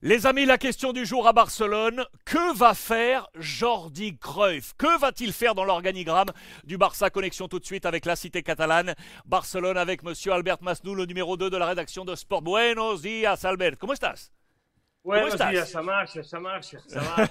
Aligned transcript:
Les 0.00 0.26
amis, 0.26 0.46
la 0.46 0.58
question 0.58 0.92
du 0.92 1.04
jour 1.04 1.26
à 1.26 1.32
Barcelone, 1.32 2.04
que 2.24 2.56
va 2.56 2.74
faire 2.74 3.26
Jordi 3.34 4.16
Cruyff? 4.16 4.72
Que 4.78 4.96
va-t-il 4.96 5.32
faire 5.32 5.56
dans 5.56 5.64
l'organigramme 5.64 6.28
du 6.62 6.78
Barça? 6.78 7.10
Connexion 7.10 7.48
tout 7.48 7.58
de 7.58 7.64
suite 7.64 7.84
avec 7.84 8.06
la 8.06 8.14
cité 8.14 8.44
catalane. 8.44 8.94
Barcelone 9.26 9.76
avec 9.76 10.04
monsieur 10.04 10.32
Albert 10.32 10.58
Masnou, 10.62 10.94
le 10.94 11.04
numéro 11.04 11.36
2 11.36 11.50
de 11.50 11.56
la 11.56 11.66
rédaction 11.66 12.04
de 12.04 12.14
Sport. 12.14 12.42
Buenos 12.42 13.02
días 13.02 13.40
Albert, 13.42 13.76
comment 13.76 13.94
estás? 13.94 14.30
Ouais, 15.08 15.30
ça 15.30 15.82
marche, 15.82 16.20
ça 16.20 16.38
marche, 16.38 16.76
ça 16.86 17.00
va. 17.16 17.26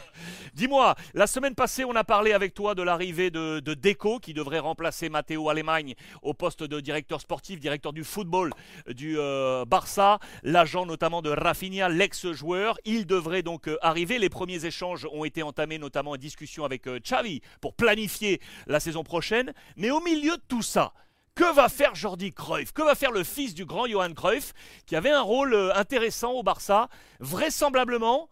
Dis-moi, 0.56 0.96
la 1.14 1.28
semaine 1.28 1.54
passée, 1.54 1.86
on 1.86 1.96
a 1.96 2.04
parlé 2.04 2.34
avec 2.34 2.56
toi 2.56 2.74
de 2.74 2.82
l'arrivée 2.82 3.30
de, 3.30 3.60
de, 3.60 3.76
Deco, 3.76 4.18
qui 4.18 4.34
devrait 4.34 4.58
remplacer 4.58 5.10
Matteo 5.10 5.48
Allemagne 5.48 5.94
au 6.24 6.34
poste 6.34 6.64
de 6.64 6.80
directeur 6.80 7.22
sportif, 7.22 7.60
directeur 7.60 7.94
du 7.94 8.04
football 8.04 8.52
du 8.88 9.20
euh, 9.20 9.64
Barça, 9.66 10.18
l'agent 10.42 10.88
notamment 10.88 11.22
de 11.22 11.30
Rafinha, 11.30 11.88
l'ex-joueur. 11.88 12.80
Il 12.84 13.06
devrait 13.06 13.44
donc 13.44 13.68
euh, 13.68 13.78
arriver. 13.84 14.18
Les 14.18 14.30
premiers 14.30 14.66
échanges 14.66 15.08
ont 15.14 15.24
été 15.24 15.44
entamés, 15.44 15.78
notamment 15.78 16.12
en 16.12 16.18
discussion 16.18 16.66
avec 16.66 16.88
euh, 16.88 16.98
Xavi, 16.98 17.42
pour 17.62 17.76
planifier 17.76 18.42
la 18.66 18.80
saison 18.80 19.04
prochaine. 19.04 19.54
Mais 19.76 19.92
au 19.92 20.00
milieu 20.00 20.36
de 20.36 20.44
tout 20.48 20.64
ça, 20.64 20.94
que 21.38 21.54
va 21.54 21.70
faire 21.70 21.94
Jordi 21.94 22.34
Cruyff? 22.34 22.74
Que 22.74 22.82
va 22.82 22.96
faire 22.96 23.12
le 23.12 23.24
fils 23.24 23.54
du 23.54 23.66
grand 23.66 23.86
Johan 23.86 24.14
Cruyff, 24.14 24.54
qui 24.88 24.96
avait 24.96 25.12
un 25.12 25.22
rôle 25.22 25.54
euh, 25.54 25.74
intéressant 25.76 26.32
au 26.34 26.42
Barça? 26.42 26.90
Vraisemblablement, 27.20 28.30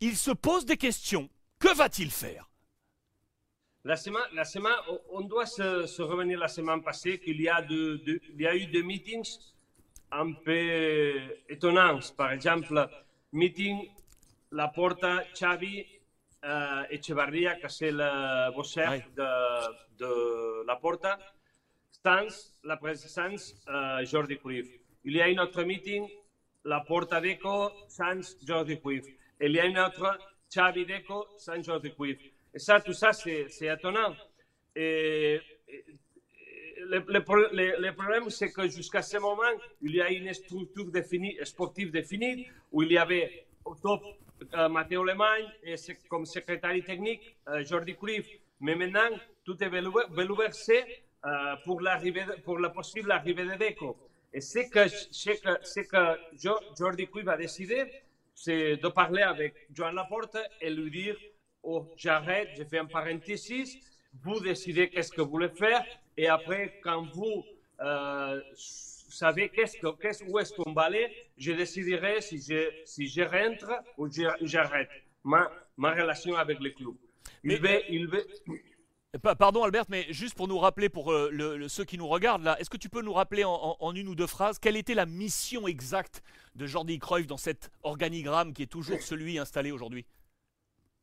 il 0.00 0.16
se 0.16 0.30
pose 0.30 0.64
des 0.64 0.76
questions. 0.76 1.28
Que 1.58 1.74
va-t-il 1.74 2.10
faire? 2.10 2.48
La 3.84 3.96
semaine, 3.96 4.22
la 4.32 4.44
semaine, 4.44 4.76
on 5.10 5.22
doit 5.22 5.46
se, 5.46 6.02
revenir 6.02 6.38
la 6.38 6.48
semaine 6.48 6.82
passée 6.82 7.18
qu'il 7.18 7.40
y, 7.40 7.48
a 7.48 7.64
y 7.68 8.46
a 8.46 8.54
eu 8.54 8.66
des 8.66 8.82
meetings 8.82 9.38
un 10.12 10.32
peu 10.32 11.14
étonnants. 11.48 11.98
Par 12.16 12.30
exemple, 12.30 12.88
meeting 13.32 13.88
la 14.52 14.68
porta 14.68 15.24
Xavi 15.34 15.84
euh, 16.44 16.82
Echevarria, 16.90 17.56
qui 17.56 17.66
c'est 17.68 17.90
le 17.90 18.52
beau 18.54 18.62
de, 18.62 19.98
de 19.98 20.66
la 20.66 20.76
porta 20.76 21.18
sans 22.04 22.52
la 22.64 22.76
présence 22.76 23.54
euh, 23.68 24.04
Jordi 24.04 24.36
Cruyff. 24.38 24.66
Il 25.04 25.14
y 25.14 25.20
a 25.20 25.28
une 25.28 25.40
autre 25.40 25.62
meeting, 25.62 26.06
la 26.64 26.80
Porta 26.80 27.20
Deco 27.20 27.70
sans 27.88 28.20
Jordi 28.46 28.78
Cruyff. 28.80 29.06
Il 29.40 29.52
y 29.52 29.60
a 29.60 29.66
une 29.66 29.78
autre 29.78 30.18
Xavi 30.50 30.84
Deco 30.86 31.26
sans 31.36 31.62
Jordi 31.62 31.92
Cruyff. 31.92 32.18
Et 32.54 32.58
ça, 32.58 32.80
tout 32.80 32.92
ça, 32.92 33.12
c'est 33.12 33.48
étonnant. 33.60 34.14
Et, 34.74 35.40
le, 36.88 37.04
le, 37.08 37.80
le, 37.80 37.92
problème, 37.92 38.30
c'est 38.30 38.52
que 38.52 38.68
jusqu'à 38.68 39.02
ce 39.02 39.18
moment, 39.18 39.42
il 39.82 39.96
y 39.96 40.00
a 40.00 40.10
une 40.10 40.32
structure 40.32 40.90
définie, 40.90 41.36
sportive 41.42 41.90
définie, 41.90 42.46
où 42.72 42.82
il 42.82 42.92
y 42.92 42.98
avait 42.98 43.46
au 43.64 43.74
top 43.74 44.02
euh, 44.54 44.68
Matteo 44.68 45.02
Lemagne 45.02 45.46
et 45.62 45.74
comme 46.08 46.26
secrétaire 46.26 46.84
technique 46.84 47.36
euh, 47.48 47.64
Jordi 47.64 47.96
Cruyff. 47.96 48.26
Mais 48.60 48.74
maintenant, 48.74 49.10
tout 49.44 49.62
est 49.62 49.68
bouleversé 49.68 50.84
euh, 51.26 51.56
pour, 51.64 51.82
pour 52.44 52.58
la 52.58 52.70
possible 52.70 53.10
arrivée 53.10 53.44
de 53.44 53.56
Deco. 53.56 53.96
Et 54.32 54.40
ce 54.40 54.60
que, 54.60 54.84
que, 54.88 55.90
que 55.90 56.20
Jordi 56.78 57.06
Cruyff 57.08 57.28
a 57.28 57.36
décidé, 57.36 57.84
c'est 58.34 58.76
de 58.76 58.88
parler 58.88 59.22
avec 59.22 59.54
Joan 59.72 59.94
Laporte 59.94 60.38
et 60.60 60.70
lui 60.70 60.90
dire 60.90 61.16
oh, 61.62 61.92
j'arrête, 61.96 62.50
je 62.56 62.64
fais 62.64 62.78
un 62.78 62.86
parenthèse, 62.86 63.78
vous 64.22 64.40
décidez 64.40 64.88
qu'est-ce 64.88 65.10
que 65.10 65.20
vous 65.20 65.30
voulez 65.30 65.48
faire, 65.48 65.84
et 66.16 66.28
après, 66.28 66.78
quand 66.82 67.02
vous 67.14 67.44
euh, 67.80 68.40
savez 68.54 69.48
qu'est-ce 69.48 69.78
que, 69.78 69.88
qu'est-ce, 70.00 70.24
où 70.24 70.38
est-ce 70.38 70.54
qu'on 70.54 70.72
va 70.72 70.82
aller, 70.82 71.10
je 71.36 71.52
déciderai 71.52 72.20
si 72.20 72.38
je, 72.38 72.70
si 72.84 73.08
je 73.08 73.22
rentre 73.22 73.72
ou 73.98 74.08
j'arrête 74.42 74.88
ma, 75.24 75.50
ma 75.76 75.92
relation 75.92 76.34
avec 76.36 76.60
le 76.60 76.70
club. 76.70 76.94
Il 77.44 77.60
veut, 77.60 77.82
il 77.90 78.06
veut, 78.06 78.26
Pardon 79.18 79.62
Albert, 79.62 79.84
mais 79.88 80.06
juste 80.10 80.34
pour 80.34 80.48
nous 80.48 80.58
rappeler, 80.58 80.88
pour 80.88 81.12
euh, 81.12 81.68
ceux 81.68 81.84
qui 81.84 81.98
nous 81.98 82.08
regardent 82.08 82.44
là, 82.44 82.58
est-ce 82.60 82.70
que 82.70 82.76
tu 82.76 82.88
peux 82.88 83.02
nous 83.02 83.12
rappeler 83.12 83.44
en, 83.44 83.92
une 83.94 84.08
ou 84.08 84.14
deux 84.14 84.26
phrases 84.26 84.58
quelle 84.58 84.76
était 84.76 84.94
la 84.94 85.06
mission 85.06 85.66
exacte 85.68 86.22
de 86.54 86.66
Jordi 86.66 86.98
Cruyff 86.98 87.26
dans 87.26 87.36
cet 87.36 87.70
organigramme 87.82 88.52
qui 88.52 88.62
est 88.62 88.70
toujours 88.70 89.00
celui 89.00 89.38
installé 89.38 89.70
aujourd'hui? 89.70 90.06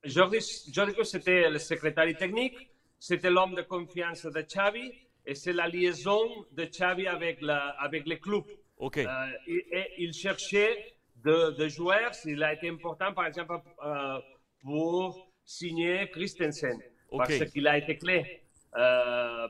Jordi, 0.03 0.39
Jordi 0.71 0.93
Cruyff, 0.93 1.07
c'était 1.07 1.49
le 1.49 1.59
secrétaire 1.59 2.05
technique, 2.17 2.69
c'était 2.99 3.29
l'homme 3.29 3.55
de 3.55 3.61
confiance 3.61 4.25
de 4.25 4.41
Xavi 4.41 4.91
et 5.25 5.35
c'est 5.35 5.53
la 5.53 5.67
liaison 5.67 6.45
de 6.51 6.65
Xavi 6.65 7.07
avec, 7.07 7.41
la, 7.41 7.69
avec 7.79 8.05
les 8.05 8.19
clubs. 8.19 8.43
Ok. 8.77 8.97
Euh, 8.97 9.07
et, 9.47 9.87
il 9.97 10.13
cherchait 10.13 10.95
de, 11.23 11.67
joueurs, 11.69 12.13
s'il 12.13 12.43
a 12.43 12.53
été 12.53 12.69
important, 12.69 13.13
par 13.13 13.27
exemple, 13.27 13.59
euh, 13.85 14.19
pour 14.61 15.31
signer 15.45 16.09
Christensen 16.11 16.79
parce 17.17 17.51
qu'il 17.51 17.67
a 17.67 17.77
été 17.77 17.97
clé. 17.97 18.43
Euh, 18.75 19.47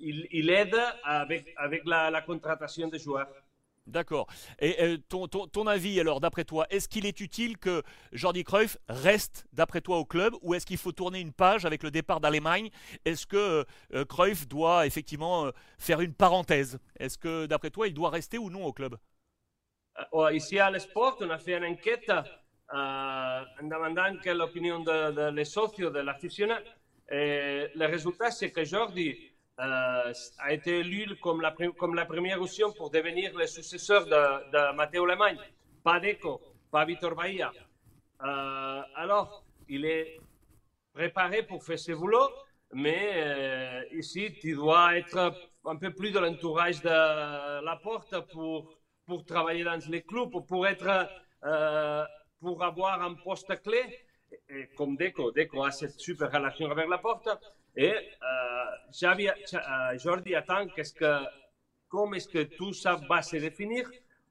il, 0.00 0.50
aide 0.50 0.76
avec, 1.02 1.52
avec 1.56 1.82
la, 1.84 2.10
la 2.10 2.20
contratation 2.22 2.88
des 2.88 2.98
joueurs. 2.98 3.28
D'accord. 3.86 4.26
Et 4.60 4.76
euh, 4.82 4.98
ton, 5.08 5.26
ton, 5.28 5.66
avis, 5.66 5.98
alors, 5.98 6.20
d'après 6.20 6.44
toi, 6.44 6.66
est-ce 6.68 6.88
qu'il 6.88 7.06
est 7.06 7.20
utile 7.20 7.56
que 7.56 7.82
Jordi 8.12 8.44
Cruyff 8.44 8.76
reste, 8.88 9.46
d'après 9.54 9.80
toi, 9.80 9.96
au 9.96 10.04
club 10.04 10.34
ou 10.42 10.54
est-ce 10.54 10.66
qu'il 10.66 10.76
faut 10.76 10.92
tourner 10.92 11.20
une 11.20 11.32
page 11.32 11.64
avec 11.64 11.82
le 11.82 11.90
départ 11.90 12.20
d'Allemagne? 12.20 12.68
Est-ce 13.06 13.26
que 13.26 13.64
euh, 13.94 14.04
Cruyff 14.04 14.46
doit 14.46 14.86
effectivement 14.86 15.50
faire 15.78 16.00
une 16.00 16.12
parenthèse? 16.12 16.78
Est-ce 16.98 17.16
que, 17.16 17.46
d'après 17.46 17.70
toi, 17.70 17.88
il 17.88 17.94
doit 17.94 18.10
rester 18.10 18.36
ou 18.36 18.50
non 18.50 18.64
au 18.64 18.72
club? 18.72 18.96
Ici 20.32 20.60
à 20.60 20.70
l'Esport, 20.70 21.16
on 21.20 21.30
a 21.30 21.38
fait 21.38 21.56
une 21.56 21.64
enquête 21.64 22.12
en 22.70 23.42
demandant 23.62 24.12
l'opinion 24.26 24.80
des 24.80 24.84
de, 24.84 25.30
de 25.30 25.44
socios 25.44 25.90
de 25.90 26.00
l'aficionado 26.00 26.62
et 27.10 27.68
le 27.74 27.86
résultat, 27.86 28.30
c'est 28.30 28.50
que 28.50 28.64
Jordi 28.64 29.16
euh, 29.60 30.12
a 30.38 30.52
été 30.52 30.80
élu 30.80 31.16
comme 31.20 31.40
la, 31.40 31.52
première 32.04 32.40
option 32.40 32.72
pour 32.72 32.90
devenir 32.90 33.36
le 33.36 33.46
successeur 33.46 34.04
de, 34.04 34.50
de 34.52 34.76
Matteo 34.76 35.06
Lemagne. 35.06 35.38
Pas 35.82 36.00
Deco, 36.00 36.40
pas 36.70 36.84
Vitor 36.84 37.14
Bahia. 37.14 37.50
Euh, 38.22 38.82
alors, 38.94 39.44
il 39.68 39.86
est 39.86 40.20
préparé 40.92 41.44
pour 41.44 41.64
faire 41.64 41.78
ce 41.78 41.92
boulot, 41.92 42.28
mais 42.72 43.12
euh, 43.14 43.82
ici, 43.92 44.34
tu 44.40 44.54
dois 44.54 44.98
être 44.98 45.32
un 45.64 45.76
peu 45.76 45.92
plus 45.94 46.10
de 46.10 46.18
l'entourage 46.18 46.82
de 46.82 47.64
la 47.64 47.76
porte 47.82 48.14
pour, 48.32 48.78
pour 49.06 49.24
travailler 49.24 49.64
dans 49.64 49.80
les 49.88 50.02
clubs, 50.02 50.30
pour, 50.46 50.66
être, 50.66 51.08
pour 52.40 52.62
avoir 52.62 53.00
un 53.02 53.14
poste 53.14 53.62
clé 53.62 53.82
et 54.48 54.68
comme 54.76 54.96
Deco, 54.96 55.30
Deco 55.30 55.62
a 55.64 55.70
cette 55.70 55.98
super 55.98 56.30
relation 56.32 56.70
avec 56.70 56.88
la 56.88 56.98
porte. 56.98 57.28
Et 57.76 57.92
euh, 57.92 57.96
euh, 59.02 59.98
Jordi 59.98 60.34
attend 60.34 60.66
comment 61.88 62.14
est-ce 62.14 62.28
que 62.28 62.42
tout 62.42 62.72
ça 62.72 62.98
va 63.08 63.22
se 63.22 63.36
définir 63.36 63.88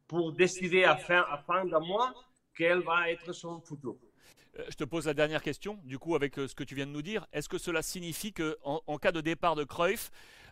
pour 0.08 0.34
décider 0.34 0.84
à 0.84 0.96
fin, 0.96 1.26
fin 1.46 1.66
de 1.66 1.78
mois 1.86 2.14
quel 2.56 2.80
va 2.80 3.12
être 3.12 3.32
son 3.34 3.62
futur? 3.62 3.96
Euh, 4.58 4.66
je 4.70 4.76
te 4.76 4.84
pose 4.84 5.06
la 5.06 5.14
dernière 5.14 5.44
question, 5.44 5.80
du 5.84 6.00
coup, 6.00 6.16
avec 6.16 6.36
ce 6.36 6.56
que 6.56 6.64
tu 6.64 6.74
viens 6.74 6.88
de 6.88 6.92
nous 6.92 7.04
dire. 7.04 7.28
Est-ce 7.32 7.48
que 7.48 7.60
cela 7.60 7.82
signifie 7.82 8.34
qu'en 8.34 8.82
en, 8.88 8.98
cas 8.98 9.12
de 9.12 9.22
départ 9.22 9.56
de 9.56 9.64
Cruyff, 9.64 10.10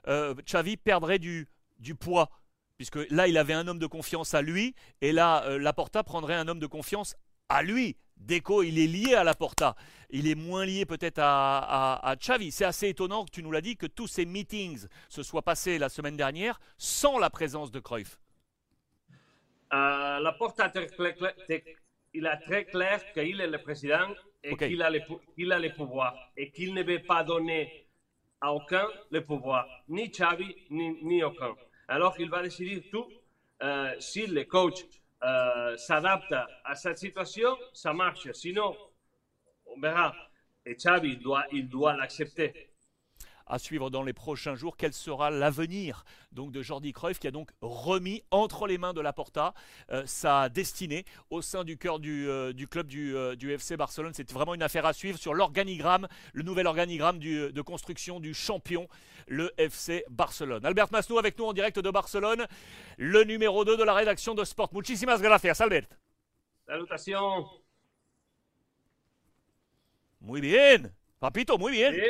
euh, 0.08 0.36
Xavi 0.36 0.78
perdrait 0.78 1.20
du, 1.20 1.48
du 1.80 1.96
poids? 1.96 2.30
Puisque 2.78 2.98
là, 3.10 3.28
il 3.28 3.38
avait 3.38 3.54
un 3.54 3.68
homme 3.68 3.80
de 3.80 3.88
confiance 3.88 4.34
à 4.34 4.42
lui, 4.42 4.76
et 5.00 5.14
là, 5.14 5.58
Laporta 5.58 6.04
prendrait 6.04 6.36
un 6.36 6.50
homme 6.50 6.60
de 6.60 6.68
confiance 6.68 7.16
à 7.48 7.64
lui. 7.64 7.96
Deco, 8.18 8.64
il 8.64 8.80
est 8.80 8.88
lié 8.88 9.16
à 9.16 9.24
la 9.24 9.34
Porta. 9.34 9.76
Il 10.10 10.28
est 10.28 10.36
moins 10.36 10.66
lié 10.66 10.86
peut-être 10.86 11.20
à, 11.20 11.96
à, 11.96 12.16
Xavi. 12.16 12.52
C'est 12.52 12.66
assez 12.66 12.90
étonnant 12.90 13.26
que 13.26 13.32
tu 13.32 13.44
nous 13.44 13.52
l'as 13.52 13.62
dit, 13.62 13.76
que 13.76 13.86
tous 13.86 14.08
ces 14.08 14.26
meetings 14.26 14.88
se 15.10 15.24
soient 15.24 15.42
passés 15.42 15.78
la 15.78 15.90
semaine 15.90 16.16
dernière 16.16 16.60
sans 16.78 17.20
la 17.20 17.30
présence 17.30 17.72
de 17.72 17.80
Cruyff. 17.80 18.18
Euh, 19.74 20.20
la 20.20 20.32
Porta, 20.38 20.72
il 22.14 22.28
a 22.28 22.38
très 22.38 22.66
clair 22.66 23.02
qu'il 23.14 23.42
est 23.42 23.48
le 23.48 23.62
président 23.62 24.14
et 24.44 24.56
qu'il 24.56 24.82
a, 24.82 24.88
a 24.88 25.60
les 25.60 25.70
pouvoirs 25.72 26.16
et 26.38 26.52
qu'il 26.52 26.74
ne 26.74 26.84
veut 26.84 27.02
pas 27.02 27.24
donner 27.24 27.86
à 28.42 28.54
aucun 28.54 28.88
le 29.10 29.26
pouvoir, 29.26 29.68
ni 29.88 30.10
Xavi, 30.10 30.56
ni, 30.70 31.04
ni 31.04 31.24
aucun. 31.24 31.56
Alors 31.88 32.16
il 32.20 32.30
va 32.30 32.44
décider 32.44 32.82
tout. 32.92 33.08
Euh, 33.64 33.94
si 34.00 34.28
le 34.28 34.44
coach 34.44 34.84
euh, 35.26 35.76
s'adapte 35.78 36.34
à 36.64 36.76
cette 36.76 36.98
situation, 36.98 37.58
ça 37.74 37.94
marche. 37.94 38.32
Sinon, 38.34 38.76
on 39.66 39.80
verra. 39.80 40.16
Et 40.66 40.76
Xavi, 40.76 41.18
doit, 41.18 41.46
il 41.52 41.68
doit 41.68 41.96
l'accepter 41.96 42.75
à 43.48 43.60
suivre 43.60 43.90
dans 43.90 44.04
les 44.04 44.14
prochains 44.14 44.56
jours. 44.56 44.78
Quel 44.78 44.94
sera 44.94 45.30
l'avenir 45.30 46.04
donc 46.32 46.52
de 46.52 46.62
Jordi 46.62 46.94
Cruyff 46.94 47.20
qui 47.20 47.28
a 47.28 47.32
donc 47.32 47.50
remis 47.62 48.24
entre 48.32 48.68
les 48.68 48.78
mains 48.78 48.94
de 48.94 49.02
Laporta 49.02 49.54
euh, 49.92 50.04
sa 50.06 50.50
destinée 50.50 51.06
au 51.30 51.42
sein 51.42 51.64
du 51.64 51.78
cœur 51.78 52.00
du, 52.00 52.28
euh, 52.28 52.54
club 52.70 52.90
euh, 52.94 53.36
du, 53.36 53.52
FC 53.52 53.78
Barcelone. 53.78 54.14
C'est 54.14 54.32
vraiment 54.32 54.54
une 54.54 54.64
affaire 54.64 54.86
à 54.86 54.94
suivre 54.94 55.18
sur 55.18 55.34
l'organigramme, 55.34 56.08
le 56.34 56.44
nouvel 56.44 56.68
organigramme 56.68 57.20
de 57.20 57.62
construction 57.62 58.20
du 58.20 58.34
champion, 58.34 58.88
le 59.28 59.52
FC 59.58 60.04
Barcelone. 60.10 60.66
Albert 60.66 60.92
Masnou 60.92 61.18
avec 61.18 61.38
nous 61.38 61.46
en 61.46 61.54
direct 61.54 61.80
de 61.80 61.90
Barcelone, 61.90 62.46
le 62.98 63.24
numéro 63.24 63.66
2 63.66 63.78
de 63.78 63.84
la 63.84 63.94
rédaction 63.94 64.36
de 64.36 64.44
Sport. 64.44 64.70
Muchísimas 64.74 65.22
gracias, 65.22 65.62
Albert. 65.62 65.88
Salutations. 66.68 67.46
Muy 70.22 70.42
bien. 70.42 70.92
Papito, 71.20 71.58
muy 71.58 71.72
bien. 71.72 71.94
Sí. 71.94 72.10